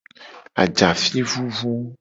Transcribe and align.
Ajafi 0.63 1.19
vuvu. 1.29 1.71